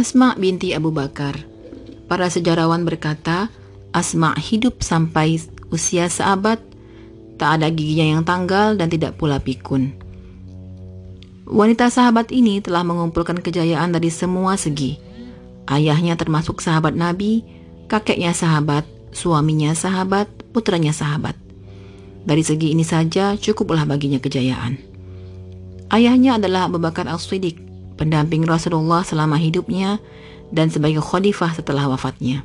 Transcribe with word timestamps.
Asma 0.00 0.32
binti 0.32 0.72
Abu 0.72 0.88
Bakar. 0.88 1.36
Para 2.08 2.32
sejarawan 2.32 2.88
berkata, 2.88 3.52
Asma 3.92 4.32
hidup 4.32 4.80
sampai 4.80 5.36
usia 5.68 6.08
seabad, 6.08 6.56
tak 7.36 7.60
ada 7.60 7.68
giginya 7.68 8.16
yang 8.16 8.24
tanggal 8.24 8.80
dan 8.80 8.88
tidak 8.88 9.20
pula 9.20 9.36
pikun. 9.36 9.92
Wanita 11.44 11.92
sahabat 11.92 12.32
ini 12.32 12.64
telah 12.64 12.80
mengumpulkan 12.80 13.44
kejayaan 13.44 13.92
dari 13.92 14.08
semua 14.08 14.56
segi. 14.56 14.96
Ayahnya 15.68 16.16
termasuk 16.16 16.64
sahabat 16.64 16.96
Nabi, 16.96 17.44
kakeknya 17.84 18.32
sahabat, 18.32 18.88
suaminya 19.12 19.76
sahabat, 19.76 20.32
putranya 20.56 20.96
sahabat. 20.96 21.36
Dari 22.24 22.40
segi 22.40 22.72
ini 22.72 22.88
saja 22.88 23.36
cukuplah 23.36 23.84
baginya 23.84 24.16
kejayaan. 24.16 24.80
Ayahnya 25.92 26.40
adalah 26.40 26.72
Abu 26.72 26.80
Bakar 26.80 27.04
Al-Siddiq, 27.04 27.69
pendamping 28.00 28.48
Rasulullah 28.48 29.04
selama 29.04 29.36
hidupnya 29.36 30.00
dan 30.48 30.72
sebagai 30.72 31.04
khalifah 31.04 31.52
setelah 31.52 31.84
wafatnya. 31.92 32.40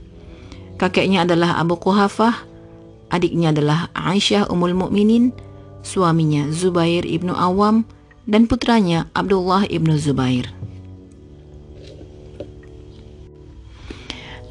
Kakeknya 0.76 1.24
adalah 1.24 1.56
Abu 1.56 1.80
Quhafah, 1.80 2.44
adiknya 3.08 3.56
adalah 3.56 3.88
Aisyah 3.96 4.52
Ummul 4.52 4.76
Mukminin, 4.76 5.32
suaminya 5.80 6.52
Zubair 6.52 7.08
ibnu 7.08 7.32
Awam, 7.32 7.88
dan 8.28 8.52
putranya 8.52 9.08
Abdullah 9.16 9.64
ibnu 9.72 9.96
Zubair. 9.96 10.52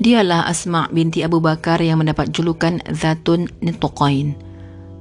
Dialah 0.00 0.50
Asma 0.50 0.90
binti 0.90 1.22
Abu 1.22 1.38
Bakar 1.38 1.78
yang 1.78 2.02
mendapat 2.02 2.32
julukan 2.34 2.82
Zatun 2.90 3.46
Nituqain, 3.62 4.34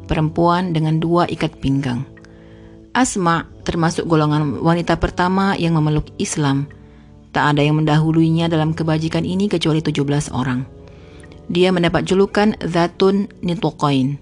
perempuan 0.06 0.76
dengan 0.76 1.02
dua 1.02 1.26
ikat 1.26 1.58
pinggang. 1.64 2.13
Asma 2.94 3.50
termasuk 3.66 4.06
golongan 4.06 4.62
wanita 4.62 5.02
pertama 5.02 5.58
yang 5.58 5.74
memeluk 5.74 6.14
Islam. 6.22 6.70
Tak 7.34 7.58
ada 7.58 7.66
yang 7.66 7.82
mendahuluinya 7.82 8.46
dalam 8.46 8.78
kebajikan 8.78 9.26
ini 9.26 9.50
kecuali 9.50 9.82
17 9.82 10.30
orang. 10.30 10.62
Dia 11.50 11.74
mendapat 11.74 12.06
julukan 12.06 12.54
Zatun 12.62 13.34
Nituqain 13.42 14.22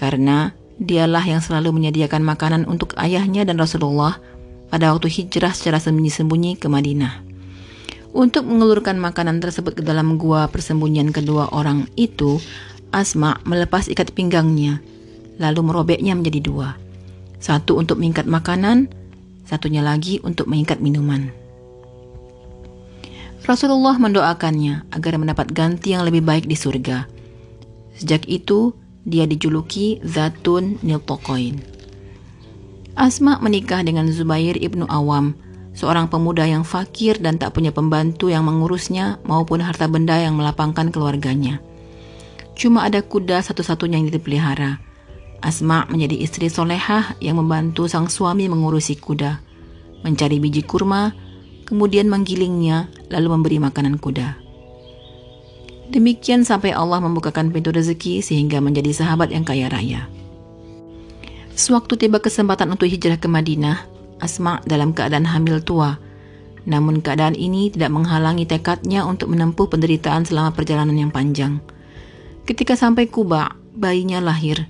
karena 0.00 0.56
dialah 0.80 1.20
yang 1.20 1.44
selalu 1.44 1.76
menyediakan 1.76 2.24
makanan 2.24 2.64
untuk 2.64 2.96
ayahnya 2.96 3.44
dan 3.44 3.60
Rasulullah 3.60 4.16
pada 4.72 4.88
waktu 4.96 5.12
hijrah 5.12 5.52
secara 5.52 5.76
sembunyi-sembunyi 5.76 6.56
ke 6.56 6.64
Madinah. 6.64 7.28
Untuk 8.16 8.48
mengelurkan 8.48 8.96
makanan 8.96 9.44
tersebut 9.44 9.76
ke 9.76 9.82
dalam 9.84 10.16
gua 10.16 10.48
persembunyian 10.48 11.12
kedua 11.12 11.52
orang 11.52 11.84
itu, 11.92 12.40
Asma 12.88 13.36
melepas 13.44 13.84
ikat 13.84 14.16
pinggangnya, 14.16 14.80
lalu 15.36 15.60
merobeknya 15.60 16.16
menjadi 16.16 16.40
dua. 16.40 16.87
Satu 17.38 17.78
untuk 17.78 18.02
mengikat 18.02 18.26
makanan, 18.26 18.90
satunya 19.46 19.80
lagi 19.80 20.18
untuk 20.26 20.50
mengikat 20.50 20.82
minuman. 20.82 21.30
Rasulullah 23.48 23.96
mendoakannya 23.96 24.92
agar 24.92 25.16
mendapat 25.16 25.54
ganti 25.56 25.96
yang 25.96 26.04
lebih 26.04 26.20
baik 26.20 26.44
di 26.44 26.52
surga. 26.52 27.08
Sejak 27.96 28.28
itu, 28.28 28.76
dia 29.08 29.24
dijuluki 29.24 30.04
Zatun 30.04 30.76
Niltokoin. 30.84 31.56
Asma 32.98 33.40
menikah 33.40 33.80
dengan 33.80 34.10
Zubair 34.10 34.58
ibnu 34.58 34.84
Awam, 34.90 35.32
seorang 35.72 36.10
pemuda 36.10 36.42
yang 36.44 36.66
fakir 36.66 37.16
dan 37.22 37.38
tak 37.38 37.54
punya 37.54 37.70
pembantu 37.70 38.28
yang 38.28 38.44
mengurusnya 38.44 39.22
maupun 39.22 39.62
harta 39.62 39.86
benda 39.86 40.18
yang 40.18 40.34
melapangkan 40.34 40.90
keluarganya. 40.90 41.62
Cuma 42.58 42.84
ada 42.84 42.98
kuda 42.98 43.38
satu-satunya 43.38 44.02
yang 44.02 44.10
dipelihara. 44.10 44.82
Asma 45.38 45.86
menjadi 45.86 46.18
istri 46.18 46.50
solehah 46.50 47.14
yang 47.22 47.38
membantu 47.38 47.86
sang 47.86 48.10
suami 48.10 48.50
mengurusi 48.50 48.98
kuda, 48.98 49.38
mencari 50.02 50.42
biji 50.42 50.66
kurma, 50.66 51.14
kemudian 51.68 52.10
menggilingnya, 52.10 52.90
lalu 53.12 53.28
memberi 53.38 53.58
makanan 53.62 54.02
kuda. 54.02 54.34
Demikian 55.88 56.44
sampai 56.44 56.76
Allah 56.76 57.00
membukakan 57.00 57.48
pintu 57.48 57.72
rezeki 57.72 58.20
sehingga 58.20 58.60
menjadi 58.60 58.92
sahabat 58.92 59.32
yang 59.32 59.46
kaya 59.46 59.72
raya. 59.72 60.04
Sewaktu 61.56 61.96
tiba 61.96 62.20
kesempatan 62.20 62.68
untuk 62.70 62.86
hijrah 62.86 63.16
ke 63.16 63.26
Madinah, 63.26 63.88
Asma 64.18 64.60
dalam 64.66 64.92
keadaan 64.92 65.24
hamil 65.24 65.62
tua. 65.62 65.96
Namun 66.68 67.00
keadaan 67.00 67.32
ini 67.38 67.72
tidak 67.72 67.94
menghalangi 67.94 68.44
tekadnya 68.44 69.06
untuk 69.08 69.32
menempuh 69.32 69.70
penderitaan 69.70 70.28
selama 70.28 70.52
perjalanan 70.52 70.98
yang 70.98 71.08
panjang. 71.08 71.62
Ketika 72.44 72.76
sampai 72.76 73.08
Kuba, 73.08 73.56
bayinya 73.72 74.20
lahir. 74.20 74.68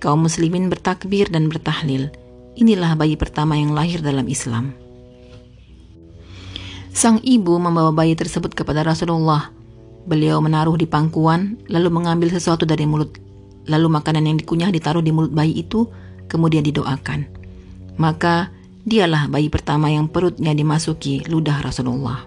Kaum 0.00 0.24
muslimin 0.24 0.72
bertakbir 0.72 1.28
dan 1.28 1.52
bertahlil. 1.52 2.08
Inilah 2.56 2.96
bayi 2.96 3.14
pertama 3.14 3.54
yang 3.54 3.76
lahir 3.76 4.00
dalam 4.00 4.26
Islam. 4.26 4.72
Sang 6.90 7.22
ibu 7.22 7.54
membawa 7.60 7.92
bayi 7.92 8.16
tersebut 8.16 8.56
kepada 8.56 8.82
Rasulullah. 8.82 9.52
Beliau 10.08 10.40
menaruh 10.40 10.74
di 10.80 10.88
pangkuan, 10.88 11.60
lalu 11.68 11.92
mengambil 11.92 12.32
sesuatu 12.32 12.64
dari 12.64 12.88
mulut. 12.88 13.20
Lalu 13.68 13.86
makanan 13.92 14.24
yang 14.24 14.36
dikunyah 14.40 14.72
ditaruh 14.72 15.04
di 15.04 15.12
mulut 15.12 15.30
bayi 15.30 15.60
itu, 15.60 15.86
kemudian 16.26 16.64
didoakan. 16.64 17.28
Maka 18.00 18.48
Dialah 18.80 19.28
bayi 19.28 19.52
pertama 19.52 19.92
yang 19.92 20.08
perutnya 20.08 20.56
dimasuki 20.56 21.20
ludah 21.28 21.60
Rasulullah. 21.60 22.24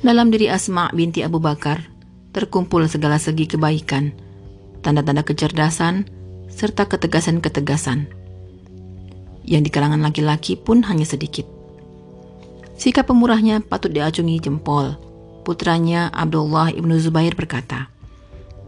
Dalam 0.00 0.28
diri 0.28 0.48
Asma 0.48 0.92
binti 0.92 1.24
Abu 1.24 1.40
Bakar 1.40 1.88
terkumpul 2.30 2.86
segala 2.86 3.18
segi 3.18 3.50
kebaikan, 3.50 4.14
tanda-tanda 4.86 5.26
kecerdasan, 5.26 6.06
serta 6.50 6.86
ketegasan-ketegasan. 6.86 8.10
Yang 9.46 9.62
di 9.66 9.70
kalangan 9.72 10.02
laki-laki 10.02 10.54
pun 10.54 10.86
hanya 10.86 11.02
sedikit. 11.02 11.46
Sikap 12.80 13.10
pemurahnya 13.10 13.60
patut 13.60 13.92
diacungi 13.92 14.40
jempol. 14.40 14.96
Putranya 15.44 16.12
Abdullah 16.14 16.70
ibnu 16.70 16.96
Zubair 16.96 17.34
berkata, 17.34 17.90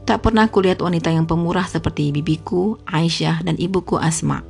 Tak 0.03 0.27
pernah 0.27 0.51
kulihat 0.51 0.83
wanita 0.83 1.15
yang 1.15 1.25
pemurah 1.25 1.65
seperti 1.65 2.11
bibiku, 2.11 2.77
Aisyah, 2.89 3.47
dan 3.47 3.55
ibuku 3.57 3.97
Asma. 3.97 4.43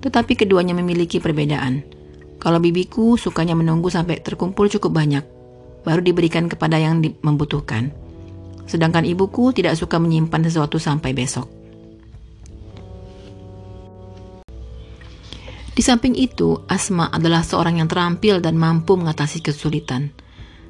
Tetapi 0.00 0.32
keduanya 0.38 0.72
memiliki 0.72 1.18
perbedaan. 1.18 1.82
Kalau 2.40 2.56
bibiku 2.56 3.20
sukanya 3.20 3.52
menunggu 3.52 3.92
sampai 3.92 4.22
terkumpul 4.24 4.72
cukup 4.72 4.96
banyak, 4.96 5.24
baru 5.84 6.00
diberikan 6.00 6.48
kepada 6.48 6.80
yang 6.80 7.04
membutuhkan. 7.20 7.92
Sedangkan 8.70 9.02
ibuku 9.02 9.50
tidak 9.50 9.74
suka 9.74 9.98
menyimpan 9.98 10.46
sesuatu 10.46 10.78
sampai 10.78 11.10
besok. 11.10 11.50
Di 15.74 15.82
samping 15.82 16.14
itu, 16.14 16.62
Asma 16.70 17.10
adalah 17.10 17.42
seorang 17.42 17.82
yang 17.82 17.90
terampil 17.90 18.38
dan 18.38 18.54
mampu 18.54 18.94
mengatasi 18.94 19.42
kesulitan. 19.42 20.14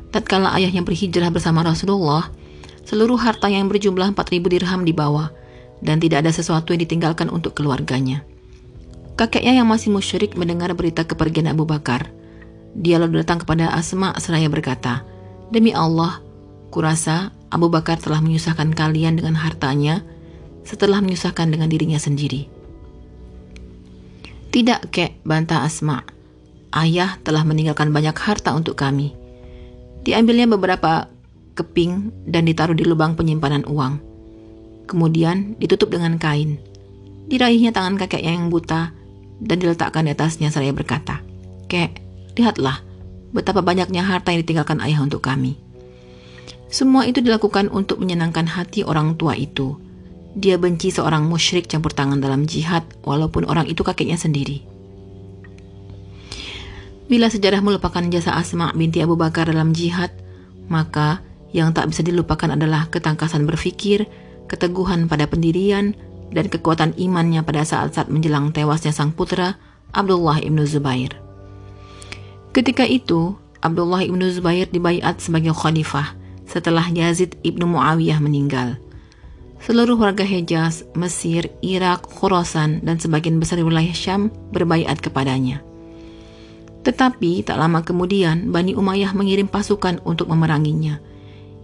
Tatkala 0.09 0.57
ayahnya 0.57 0.81
berhijrah 0.81 1.29
bersama 1.29 1.61
Rasulullah, 1.61 2.33
Seluruh 2.91 3.21
harta 3.23 3.47
yang 3.47 3.71
berjumlah 3.71 4.19
4.000 4.19 4.51
dirham 4.51 4.83
dibawa, 4.83 5.31
dan 5.79 6.03
tidak 6.03 6.27
ada 6.27 6.33
sesuatu 6.35 6.75
yang 6.75 6.83
ditinggalkan 6.83 7.31
untuk 7.31 7.55
keluarganya. 7.55 8.27
Kakeknya 9.15 9.63
yang 9.63 9.69
masih 9.69 9.93
musyrik 9.93 10.35
mendengar 10.35 10.73
berita 10.75 11.07
kepergian 11.07 11.47
Abu 11.47 11.69
Bakar. 11.69 12.11
Dia 12.75 12.99
lalu 12.99 13.23
datang 13.23 13.47
kepada 13.47 13.71
Asma 13.71 14.17
seraya 14.19 14.51
berkata, 14.51 15.07
Demi 15.55 15.71
Allah, 15.71 16.19
kurasa 16.71 17.35
Abu 17.51 17.67
Bakar 17.67 17.99
telah 17.99 18.23
menyusahkan 18.23 18.73
kalian 18.73 19.19
dengan 19.19 19.35
hartanya 19.35 20.07
setelah 20.63 21.03
menyusahkan 21.03 21.51
dengan 21.51 21.67
dirinya 21.67 21.99
sendiri. 21.99 22.47
Tidak, 24.51 24.91
kek, 24.91 25.23
bantah 25.23 25.63
Asma. 25.67 26.03
Ayah 26.71 27.19
telah 27.23 27.43
meninggalkan 27.43 27.91
banyak 27.91 28.15
harta 28.15 28.55
untuk 28.55 28.79
kami. 28.79 29.15
Diambilnya 30.07 30.47
beberapa 30.51 31.11
keping 31.59 32.15
dan 32.27 32.47
ditaruh 32.47 32.75
di 32.75 32.87
lubang 32.87 33.19
penyimpanan 33.19 33.67
uang. 33.67 33.99
Kemudian 34.87 35.59
ditutup 35.59 35.91
dengan 35.91 36.19
kain. 36.19 36.59
Diraihnya 37.31 37.71
tangan 37.71 37.95
kakeknya 37.95 38.35
yang 38.35 38.51
buta 38.51 38.91
dan 39.39 39.57
diletakkan 39.59 40.07
di 40.07 40.15
atasnya 40.15 40.51
seraya 40.51 40.75
berkata, 40.75 41.23
Kek, 41.71 42.03
lihatlah 42.35 42.83
betapa 43.31 43.63
banyaknya 43.63 44.03
harta 44.03 44.35
yang 44.35 44.43
ditinggalkan 44.43 44.83
ayah 44.83 44.99
untuk 44.99 45.23
kami. 45.23 45.70
Semua 46.71 47.03
itu 47.03 47.19
dilakukan 47.19 47.67
untuk 47.75 47.99
menyenangkan 47.99 48.47
hati 48.47 48.87
orang 48.87 49.19
tua 49.19 49.35
itu. 49.35 49.75
Dia 50.39 50.55
benci 50.55 50.95
seorang 50.95 51.27
musyrik 51.27 51.67
campur 51.67 51.91
tangan 51.91 52.23
dalam 52.23 52.47
jihad 52.47 52.87
walaupun 53.03 53.43
orang 53.51 53.67
itu 53.67 53.83
kakeknya 53.83 54.15
sendiri. 54.15 54.63
Bila 57.11 57.27
sejarah 57.27 57.59
melupakan 57.59 58.07
jasa 58.07 58.39
Asma 58.39 58.71
binti 58.71 59.03
Abu 59.03 59.19
Bakar 59.19 59.51
dalam 59.51 59.75
jihad, 59.75 60.15
maka 60.71 61.27
yang 61.51 61.75
tak 61.75 61.91
bisa 61.91 62.07
dilupakan 62.07 62.55
adalah 62.55 62.87
ketangkasan 62.87 63.51
berpikir, 63.51 64.07
keteguhan 64.47 65.11
pada 65.11 65.27
pendirian, 65.27 65.99
dan 66.31 66.47
kekuatan 66.47 66.95
imannya 66.95 67.43
pada 67.43 67.67
saat-saat 67.67 68.07
menjelang 68.07 68.55
tewasnya 68.55 68.95
sang 68.95 69.11
putra 69.11 69.59
Abdullah 69.91 70.39
ibnu 70.39 70.63
Zubair. 70.63 71.19
Ketika 72.55 72.87
itu, 72.87 73.35
Abdullah 73.59 74.07
ibnu 74.07 74.31
Zubair 74.31 74.71
dibaiat 74.71 75.19
sebagai 75.19 75.51
khalifah 75.51 76.20
setelah 76.51 76.83
Yazid 76.91 77.39
ibnu 77.47 77.71
Muawiyah 77.71 78.19
meninggal. 78.19 78.75
Seluruh 79.63 79.95
warga 79.95 80.27
Hejaz, 80.27 80.83
Mesir, 80.99 81.47
Irak, 81.63 82.11
Khurasan, 82.11 82.83
dan 82.83 82.99
sebagian 82.99 83.39
besar 83.39 83.63
wilayah 83.63 83.95
Syam 83.95 84.35
berbaiat 84.51 84.99
kepadanya. 84.99 85.63
Tetapi 86.83 87.45
tak 87.47 87.61
lama 87.61 87.85
kemudian 87.87 88.51
Bani 88.51 88.75
Umayyah 88.75 89.13
mengirim 89.13 89.47
pasukan 89.47 90.03
untuk 90.03 90.33
memeranginya 90.33 90.99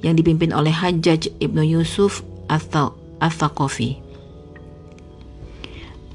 yang 0.04 0.12
dipimpin 0.12 0.52
oleh 0.52 0.70
Hajjaj 0.70 1.40
ibnu 1.40 1.64
Yusuf 1.64 2.20
atau 2.52 2.94
Al-Thaqafi. 3.18 4.04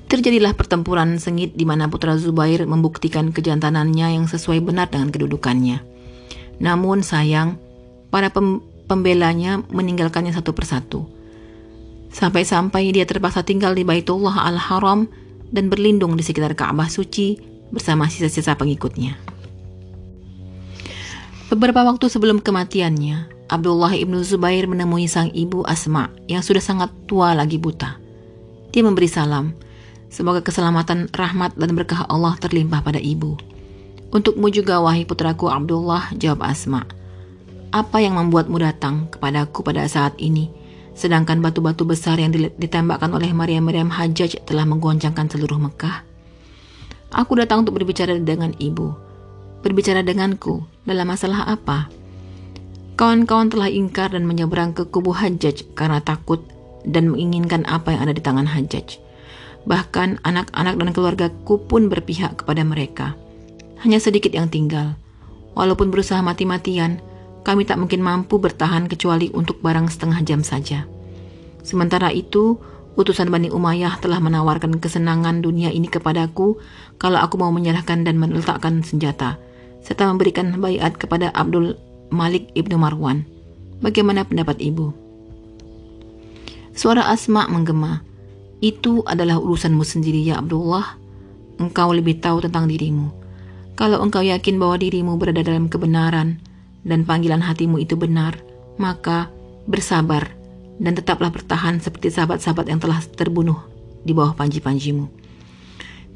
Terjadilah 0.05 0.53
pertempuran 0.53 1.17
sengit 1.17 1.57
di 1.57 1.65
mana 1.65 1.89
putra 1.89 2.13
Zubair 2.19 2.67
membuktikan 2.67 3.33
kejantanannya 3.33 4.21
yang 4.21 4.25
sesuai 4.29 4.61
benar 4.61 4.93
dengan 4.93 5.09
kedudukannya. 5.09 5.81
Namun 6.61 7.01
sayang, 7.01 7.57
para 8.11 8.29
pem 8.29 8.61
pembelanya 8.91 9.63
meninggalkannya 9.71 10.35
satu 10.35 10.51
persatu. 10.51 11.07
Sampai-sampai 12.11 12.91
dia 12.91 13.07
terpaksa 13.07 13.39
tinggal 13.47 13.71
di 13.71 13.87
Baitullah 13.87 14.51
Al-Haram 14.51 15.07
dan 15.47 15.71
berlindung 15.71 16.19
di 16.19 16.23
sekitar 16.27 16.59
Ka'bah 16.59 16.91
suci 16.91 17.39
bersama 17.71 18.11
sisa-sisa 18.11 18.59
pengikutnya. 18.59 19.15
Beberapa 21.47 21.87
waktu 21.87 22.11
sebelum 22.11 22.43
kematiannya, 22.43 23.47
Abdullah 23.47 23.95
ibnu 23.95 24.19
Zubair 24.27 24.67
menemui 24.67 25.07
sang 25.07 25.31
ibu 25.31 25.63
Asma 25.63 26.11
yang 26.27 26.43
sudah 26.43 26.63
sangat 26.63 26.91
tua 27.07 27.31
lagi 27.31 27.55
buta. 27.55 27.95
Dia 28.71 28.83
memberi 28.83 29.07
salam, 29.07 29.55
Semoga 30.11 30.43
keselamatan, 30.43 31.07
rahmat, 31.15 31.55
dan 31.55 31.71
berkah 31.71 32.03
Allah 32.11 32.35
terlimpah 32.35 32.83
pada 32.83 32.99
ibu. 32.99 33.39
Untukmu 34.11 34.51
juga, 34.51 34.83
wahai 34.83 35.07
putraku 35.07 35.47
Abdullah, 35.47 36.11
jawab 36.19 36.43
Asma. 36.43 36.83
Apa 37.71 38.03
yang 38.03 38.19
membuatmu 38.19 38.59
datang 38.59 39.07
kepadaku 39.07 39.63
pada 39.63 39.87
saat 39.87 40.19
ini? 40.19 40.51
Sedangkan 40.91 41.39
batu-batu 41.39 41.87
besar 41.87 42.19
yang 42.19 42.35
ditembakkan 42.35 43.07
oleh 43.15 43.31
Maryam-Maryam 43.31 43.87
Hajjaj 43.87 44.43
telah 44.43 44.67
menggoncangkan 44.67 45.31
seluruh 45.31 45.55
Mekah. 45.55 46.03
Aku 47.15 47.39
datang 47.39 47.63
untuk 47.63 47.79
berbicara 47.79 48.19
dengan 48.19 48.51
ibu. 48.59 48.91
Berbicara 49.63 50.03
denganku 50.03 50.67
dalam 50.83 51.07
masalah 51.07 51.47
apa? 51.47 51.87
Kawan-kawan 52.99 53.47
telah 53.47 53.71
ingkar 53.71 54.11
dan 54.11 54.27
menyeberang 54.27 54.75
ke 54.75 54.83
kubu 54.91 55.15
Hajjaj 55.15 55.71
karena 55.71 56.03
takut 56.03 56.43
dan 56.83 57.07
menginginkan 57.07 57.63
apa 57.71 57.95
yang 57.95 58.03
ada 58.03 58.11
di 58.11 58.19
tangan 58.19 58.51
Hajjaj. 58.51 58.99
Bahkan 59.63 60.27
anak-anak 60.27 60.75
dan 60.75 60.89
keluargaku 60.91 61.55
pun 61.71 61.87
berpihak 61.87 62.43
kepada 62.43 62.67
mereka. 62.67 63.15
Hanya 63.79 64.03
sedikit 64.03 64.35
yang 64.35 64.51
tinggal. 64.51 64.99
Walaupun 65.55 65.87
berusaha 65.87 66.19
mati-matian, 66.19 66.99
kami 67.41 67.65
tak 67.65 67.81
mungkin 67.81 68.05
mampu 68.05 68.37
bertahan 68.37 68.85
kecuali 68.85 69.33
untuk 69.33 69.61
barang 69.65 69.89
setengah 69.89 70.21
jam 70.21 70.41
saja. 70.45 70.85
Sementara 71.65 72.13
itu, 72.13 72.57
utusan 72.97 73.33
Bani 73.33 73.49
Umayyah 73.49 73.97
telah 73.97 74.21
menawarkan 74.21 74.77
kesenangan 74.77 75.41
dunia 75.41 75.73
ini 75.73 75.89
kepadaku 75.89 76.61
kalau 77.01 77.17
aku 77.17 77.41
mau 77.41 77.49
menyerahkan 77.49 78.05
dan 78.05 78.21
meletakkan 78.21 78.85
senjata, 78.85 79.41
serta 79.81 80.05
memberikan 80.09 80.61
bayat 80.61 80.97
kepada 80.97 81.33
Abdul 81.33 81.77
Malik 82.13 82.53
ibnu 82.53 82.77
Marwan. 82.77 83.25
Bagaimana 83.81 84.21
pendapat 84.21 84.61
ibu? 84.61 84.93
Suara 86.77 87.09
Asma 87.09 87.49
menggema. 87.49 88.05
Itu 88.61 89.01
adalah 89.09 89.41
urusanmu 89.41 89.81
sendiri 89.81 90.21
ya 90.21 90.37
Abdullah. 90.37 91.01
Engkau 91.57 91.89
lebih 91.89 92.21
tahu 92.21 92.45
tentang 92.45 92.69
dirimu. 92.69 93.09
Kalau 93.73 93.97
engkau 94.05 94.21
yakin 94.21 94.61
bahwa 94.61 94.77
dirimu 94.77 95.17
berada 95.17 95.41
dalam 95.41 95.65
kebenaran 95.65 96.37
dan 96.81 97.05
panggilan 97.05 97.41
hatimu 97.41 97.81
itu 97.81 97.93
benar, 97.97 98.37
maka 98.81 99.29
bersabar 99.69 100.33
dan 100.81 100.97
tetaplah 100.97 101.29
bertahan 101.29 101.77
seperti 101.77 102.09
sahabat-sahabat 102.09 102.65
yang 102.65 102.81
telah 102.81 102.97
terbunuh 103.13 103.57
di 104.01 104.17
bawah 104.17 104.33
panji-panjimu. 104.33 105.05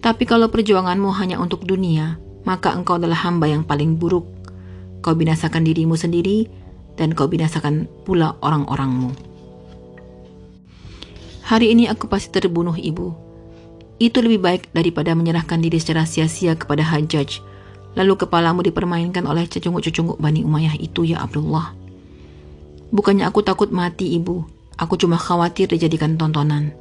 Tapi 0.01 0.23
kalau 0.25 0.49
perjuanganmu 0.49 1.09
hanya 1.17 1.37
untuk 1.41 1.65
dunia, 1.65 2.17
maka 2.45 2.73
engkau 2.73 2.97
adalah 2.97 3.17
hamba 3.25 3.49
yang 3.49 3.65
paling 3.65 3.97
buruk. 3.97 4.25
Kau 5.01 5.13
binasakan 5.13 5.65
dirimu 5.65 5.97
sendiri 5.97 6.49
dan 6.97 7.13
kau 7.13 7.29
binasakan 7.29 7.89
pula 8.05 8.37
orang-orangmu. 8.41 9.13
Hari 11.45 11.77
ini 11.77 11.85
aku 11.85 12.09
pasti 12.09 12.33
terbunuh 12.33 12.73
ibu. 12.73 13.13
Itu 14.01 14.25
lebih 14.25 14.41
baik 14.41 14.63
daripada 14.73 15.13
menyerahkan 15.13 15.61
diri 15.61 15.77
secara 15.77 16.09
sia-sia 16.09 16.57
kepada 16.57 16.81
Hajjaj. 16.81 17.37
Lalu 17.95 18.13
kepalamu 18.19 18.59
dipermainkan 18.61 19.23
oleh 19.23 19.47
cecunguk-cecunguk 19.47 20.19
Bani 20.19 20.43
Umayyah 20.43 20.75
itu 20.79 21.07
ya 21.07 21.23
Abdullah. 21.23 21.71
Bukannya 22.91 23.27
aku 23.27 23.39
takut 23.41 23.71
mati 23.71 24.19
ibu. 24.19 24.43
Aku 24.75 24.99
cuma 24.99 25.15
khawatir 25.15 25.71
dijadikan 25.71 26.19
tontonan. 26.19 26.75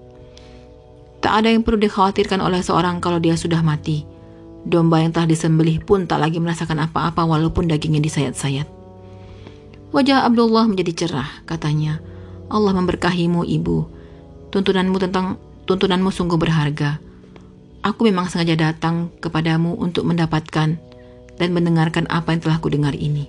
Tak 1.22 1.40
ada 1.40 1.54
yang 1.54 1.62
perlu 1.62 1.78
dikhawatirkan 1.78 2.42
oleh 2.42 2.60
seorang 2.60 2.98
kalau 2.98 3.22
dia 3.22 3.38
sudah 3.38 3.62
mati. 3.62 4.02
Domba 4.66 5.00
yang 5.00 5.14
telah 5.14 5.30
disembelih 5.30 5.80
pun 5.80 6.10
tak 6.10 6.18
lagi 6.20 6.42
merasakan 6.42 6.84
apa-apa 6.90 7.22
walaupun 7.22 7.70
dagingnya 7.70 8.02
disayat-sayat. 8.02 8.66
Wajah 9.94 10.26
Abdullah 10.26 10.66
menjadi 10.66 11.06
cerah, 11.06 11.30
katanya. 11.46 12.02
Allah 12.50 12.74
memberkahimu, 12.74 13.46
ibu. 13.46 13.86
Tuntunanmu 14.50 14.98
tentang 14.98 15.38
tuntunanmu 15.70 16.10
sungguh 16.10 16.34
berharga. 16.34 16.98
Aku 17.84 18.08
memang 18.08 18.26
sengaja 18.26 18.56
datang 18.56 19.12
kepadamu 19.20 19.76
untuk 19.76 20.08
mendapatkan 20.08 20.80
dan 21.38 21.54
mendengarkan 21.54 22.06
apa 22.10 22.34
yang 22.34 22.40
telah 22.42 22.58
kudengar 22.62 22.94
ini. 22.94 23.26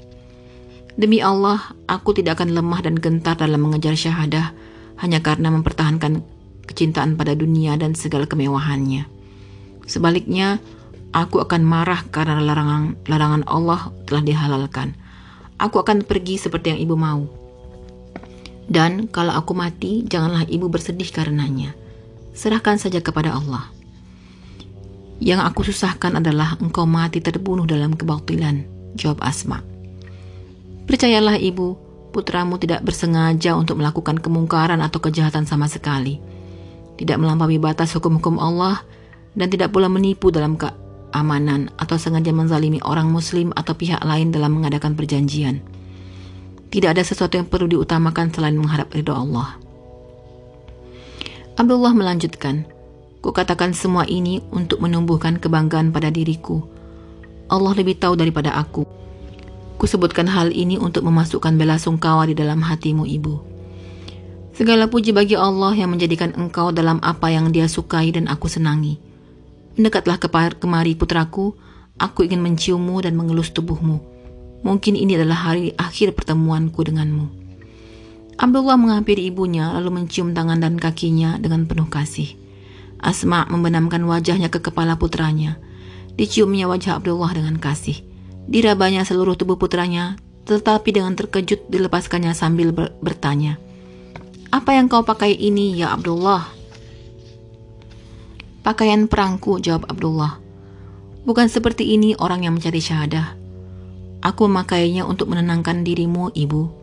Demi 0.96 1.20
Allah, 1.20 1.76
aku 1.92 2.16
tidak 2.16 2.40
akan 2.40 2.56
lemah 2.56 2.80
dan 2.80 2.96
gentar 2.96 3.36
dalam 3.36 3.60
mengejar 3.60 4.00
syahadah 4.00 4.56
hanya 5.04 5.20
karena 5.20 5.52
mempertahankan 5.52 6.24
kecintaan 6.64 7.20
pada 7.20 7.36
dunia 7.36 7.76
dan 7.76 7.94
segala 7.94 8.24
kemewahannya. 8.24 9.04
Sebaliknya, 9.86 10.64
aku 11.12 11.44
akan 11.44 11.68
marah 11.68 12.00
karena 12.10 12.40
larangan, 12.40 12.96
larangan 13.12 13.44
Allah 13.46 13.92
telah 14.08 14.24
dihalalkan. 14.24 14.96
Aku 15.60 15.84
akan 15.84 16.08
pergi 16.08 16.40
seperti 16.40 16.76
yang 16.76 16.80
ibu 16.80 16.96
mau. 16.96 17.28
Dan 18.66 19.12
kalau 19.12 19.36
aku 19.36 19.52
mati, 19.52 20.08
janganlah 20.08 20.48
ibu 20.48 20.72
bersedih 20.72 21.12
karenanya. 21.12 21.76
Serahkan 22.32 22.80
saja 22.82 23.04
kepada 23.04 23.36
Allah. 23.36 23.75
Yang 25.24 25.42
aku 25.48 25.62
susahkan 25.72 26.20
adalah 26.20 26.60
engkau 26.60 26.84
mati 26.84 27.24
terbunuh 27.24 27.64
dalam 27.64 27.96
kebatilan, 27.96 28.68
jawab 29.00 29.24
Asma. 29.24 29.64
Percayalah 30.86 31.40
ibu, 31.40 31.80
putramu 32.12 32.60
tidak 32.60 32.84
bersengaja 32.84 33.56
untuk 33.56 33.80
melakukan 33.80 34.20
kemungkaran 34.20 34.84
atau 34.84 35.00
kejahatan 35.00 35.48
sama 35.48 35.72
sekali. 35.72 36.20
Tidak 36.96 37.16
melampaui 37.16 37.60
batas 37.60 37.96
hukum-hukum 37.96 38.40
Allah 38.40 38.84
dan 39.36 39.48
tidak 39.52 39.72
pula 39.72 39.88
menipu 39.88 40.32
dalam 40.32 40.56
keamanan 40.56 41.72
atau 41.80 41.96
sengaja 41.96 42.32
menzalimi 42.36 42.80
orang 42.84 43.12
muslim 43.12 43.52
atau 43.56 43.76
pihak 43.76 44.04
lain 44.04 44.32
dalam 44.32 44.56
mengadakan 44.56 44.96
perjanjian. 44.96 45.64
Tidak 46.72 46.92
ada 46.92 47.04
sesuatu 47.04 47.40
yang 47.40 47.48
perlu 47.48 47.72
diutamakan 47.72 48.36
selain 48.36 48.56
mengharap 48.60 48.92
ridho 48.92 49.16
Allah. 49.16 49.56
Abdullah 51.56 51.96
melanjutkan, 51.96 52.68
Kukatakan 53.26 53.74
semua 53.74 54.06
ini 54.06 54.38
untuk 54.54 54.86
menumbuhkan 54.86 55.42
kebanggaan 55.42 55.90
pada 55.90 56.14
diriku. 56.14 56.62
Allah 57.50 57.74
lebih 57.74 57.98
tahu 57.98 58.14
daripada 58.14 58.54
aku. 58.54 58.86
Kusebutkan 59.82 60.30
hal 60.30 60.54
ini 60.54 60.78
untuk 60.78 61.02
memasukkan 61.10 61.58
bela 61.58 61.82
sungkawa 61.82 62.30
di 62.30 62.38
dalam 62.38 62.62
hatimu, 62.62 63.10
ibu. 63.10 63.42
Segala 64.54 64.86
puji 64.86 65.10
bagi 65.10 65.34
Allah 65.34 65.74
yang 65.74 65.98
menjadikan 65.98 66.38
engkau 66.38 66.70
dalam 66.70 67.02
apa 67.02 67.34
yang 67.34 67.50
dia 67.50 67.66
sukai 67.66 68.14
dan 68.14 68.30
aku 68.30 68.46
senangi. 68.46 69.02
Mendekatlah 69.74 70.22
kemari 70.62 70.94
putraku, 70.94 71.58
aku 71.98 72.30
ingin 72.30 72.46
menciummu 72.46 73.02
dan 73.02 73.18
mengelus 73.18 73.50
tubuhmu 73.50 74.16
Mungkin 74.66 74.98
ini 74.98 75.14
adalah 75.14 75.54
hari 75.54 75.78
akhir 75.78 76.18
pertemuanku 76.18 76.82
denganmu. 76.82 77.30
Abdullah 78.42 78.82
menghampiri 78.82 79.30
ibunya 79.30 79.70
lalu 79.70 80.02
mencium 80.02 80.34
tangan 80.34 80.58
dan 80.58 80.82
kakinya 80.82 81.38
dengan 81.38 81.70
penuh 81.70 81.86
kasih. 81.86 82.45
Asma 83.06 83.46
membenamkan 83.46 84.02
wajahnya 84.10 84.50
ke 84.50 84.58
kepala 84.58 84.98
putranya. 84.98 85.62
Diciumnya 86.18 86.66
wajah 86.66 86.98
Abdullah 86.98 87.38
dengan 87.38 87.62
kasih. 87.62 88.02
Dirabanya 88.50 89.06
seluruh 89.06 89.38
tubuh 89.38 89.62
putranya, 89.62 90.18
tetapi 90.50 90.90
dengan 90.90 91.14
terkejut 91.14 91.70
dilepaskannya 91.70 92.34
sambil 92.34 92.74
ber 92.74 92.98
bertanya, 93.06 93.62
"Apa 94.50 94.74
yang 94.74 94.90
kau 94.90 95.06
pakai 95.06 95.38
ini, 95.38 95.78
ya 95.78 95.94
Abdullah?" 95.94 96.50
Pakaian 98.66 99.06
perangku, 99.06 99.62
jawab 99.62 99.86
Abdullah. 99.86 100.42
Bukan 101.22 101.46
seperti 101.46 101.94
ini 101.94 102.18
orang 102.18 102.50
yang 102.50 102.58
mencari 102.58 102.82
syahadah. 102.82 103.38
Aku 104.26 104.50
memakainya 104.50 105.06
untuk 105.06 105.30
menenangkan 105.30 105.86
dirimu, 105.86 106.34
ibu. 106.34 106.74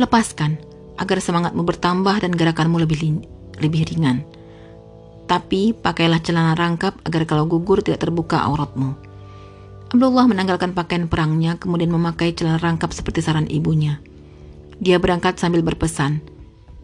Lepaskan, 0.00 0.56
agar 0.96 1.20
semangatmu 1.20 1.60
bertambah 1.68 2.24
dan 2.24 2.32
gerakanmu 2.32 2.80
lebih, 2.80 3.20
lebih 3.60 3.84
ringan. 3.92 4.24
Tapi 5.28 5.76
pakailah 5.76 6.24
celana 6.24 6.56
rangkap 6.56 6.96
agar 7.04 7.28
kalau 7.28 7.44
gugur 7.44 7.84
tidak 7.84 8.00
terbuka 8.08 8.40
auratmu. 8.40 8.96
Abdullah 9.92 10.24
menanggalkan 10.24 10.72
pakaian 10.72 11.04
perangnya 11.04 11.60
kemudian 11.60 11.92
memakai 11.92 12.32
celana 12.32 12.56
rangkap 12.56 12.96
seperti 12.96 13.20
saran 13.20 13.44
ibunya. 13.46 14.00
Dia 14.80 14.96
berangkat 14.96 15.36
sambil 15.36 15.60
berpesan, 15.60 16.24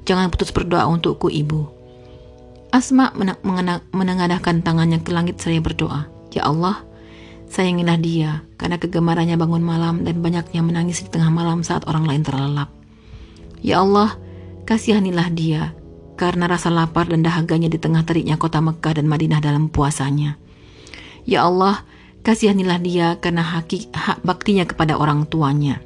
Jangan 0.05 0.29
putus 0.29 0.53
berdoa 0.53 0.85
untukku 0.85 1.33
ibu. 1.33 1.65
Asma 2.69 3.17
menengadahkan 3.97 4.61
tangannya 4.61 5.01
ke 5.01 5.09
langit 5.17 5.41
seraya 5.41 5.65
berdoa, 5.65 6.05
Ya 6.29 6.45
Allah, 6.45 6.85
Sayangilah 7.55 7.99
dia 8.03 8.31
karena 8.59 8.83
kegemarannya 8.83 9.39
bangun 9.39 9.63
malam 9.63 10.03
dan 10.03 10.19
banyaknya 10.19 10.59
menangis 10.59 11.07
di 11.07 11.09
tengah 11.13 11.31
malam 11.31 11.63
saat 11.63 11.87
orang 11.87 12.03
lain 12.03 12.27
terlelap. 12.27 12.67
Ya 13.63 13.79
Allah, 13.79 14.19
kasihanilah 14.67 15.31
dia 15.31 15.71
karena 16.14 16.47
rasa 16.47 16.71
lapar 16.71 17.11
dan 17.11 17.26
dahaganya 17.26 17.66
di 17.66 17.78
tengah 17.78 18.06
teriknya 18.06 18.38
kota 18.38 18.62
Mekah 18.62 19.02
dan 19.02 19.06
Madinah 19.11 19.42
dalam 19.42 19.66
puasanya. 19.71 20.38
Ya 21.26 21.47
Allah, 21.47 21.83
kasihanilah 22.23 22.78
dia 22.80 23.09
karena 23.18 23.42
hak, 23.42 23.92
hak 23.92 24.18
baktinya 24.23 24.64
kepada 24.64 24.97
orang 24.97 25.26
tuanya. 25.26 25.83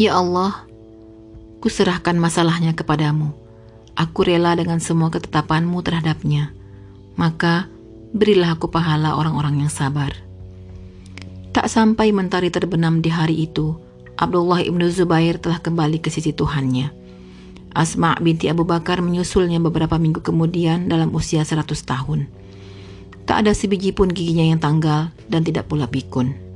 Ya 0.00 0.16
Allah, 0.16 0.64
kuserahkan 1.60 2.16
masalahnya 2.16 2.72
kepadamu. 2.72 3.36
Aku 3.94 4.24
rela 4.24 4.56
dengan 4.56 4.80
semua 4.80 5.12
ketetapanmu 5.12 5.76
terhadapnya. 5.84 6.56
Maka, 7.20 7.68
berilah 8.16 8.56
aku 8.56 8.72
pahala 8.72 9.12
orang-orang 9.18 9.60
yang 9.66 9.72
sabar. 9.72 10.16
Tak 11.50 11.68
sampai 11.68 12.14
mentari 12.14 12.48
terbenam 12.48 13.04
di 13.04 13.12
hari 13.12 13.44
itu, 13.44 13.76
Abdullah 14.16 14.64
ibnu 14.64 14.88
Zubair 14.88 15.36
telah 15.36 15.60
kembali 15.60 16.00
ke 16.00 16.08
sisi 16.08 16.32
Tuhannya. 16.32 16.99
Asma 17.70 18.18
binti 18.18 18.50
Abu 18.50 18.66
Bakar 18.66 18.98
menyusulnya 18.98 19.62
beberapa 19.62 19.94
minggu 19.94 20.26
kemudian 20.26 20.90
dalam 20.90 21.14
usia 21.14 21.46
100 21.46 21.70
tahun. 21.86 22.26
Tak 23.30 23.46
ada 23.46 23.54
sebiji 23.54 23.94
pun 23.94 24.10
giginya 24.10 24.42
yang 24.42 24.58
tanggal 24.58 25.14
dan 25.30 25.46
tidak 25.46 25.70
pula 25.70 25.86
pikun. 25.86 26.49